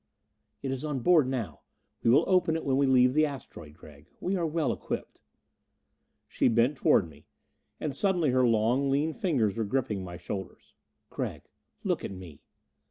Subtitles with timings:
[0.63, 1.61] "It is on board now.
[2.01, 4.07] We will open it when we leave the asteroid, Gregg.
[4.19, 5.21] We are well equipped."
[6.27, 7.27] She bent toward me.
[7.79, 10.73] And suddenly her long lean fingers were gripping my shoulders.
[11.11, 11.43] "Gregg,
[11.83, 12.41] look at me!"